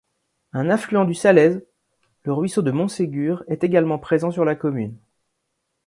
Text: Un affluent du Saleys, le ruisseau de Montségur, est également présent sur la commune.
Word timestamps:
Un 0.53 0.71
affluent 0.71 1.05
du 1.05 1.13
Saleys, 1.13 1.63
le 2.23 2.33
ruisseau 2.33 2.63
de 2.63 2.71
Montségur, 2.71 3.43
est 3.47 3.63
également 3.63 3.99
présent 3.99 4.31
sur 4.31 4.45
la 4.45 4.55
commune. 4.55 4.97